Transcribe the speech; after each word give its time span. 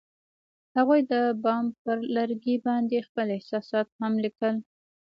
هغوی 0.77 1.01
د 1.11 1.13
بام 1.43 1.65
پر 1.83 1.97
لرګي 2.15 2.55
باندې 2.67 3.05
خپل 3.07 3.27
احساسات 3.37 3.87
هم 3.99 4.13
لیکل. 4.23 4.55